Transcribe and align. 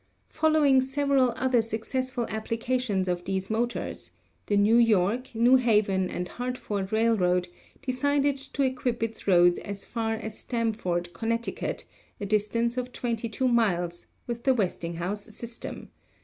Following 0.29 0.81
several 0.81 1.31
other 1.35 1.61
successful 1.61 2.25
applications 2.27 3.07
of 3.07 3.23
these 3.25 3.51
motors, 3.51 4.11
the 4.47 4.57
New 4.57 4.77
York, 4.77 5.29
New 5.35 5.57
Haven 5.57 6.09
& 6.25 6.27
Hartford 6.37 6.91
Railroad 6.91 7.47
decided 7.83 8.35
to 8.39 8.63
equip 8.63 9.03
its 9.03 9.27
road 9.27 9.59
as 9.59 9.85
far 9.85 10.13
as 10.15 10.39
Stamford, 10.39 11.13
Conn., 11.13 11.33
a 12.19 12.25
dis 12.25 12.47
tance 12.47 12.77
of 12.77 12.91
22 12.91 13.47
miles, 13.47 14.07
with 14.25 14.43
the 14.43 14.55
Westinghouse 14.55 15.25
system. 15.35 15.91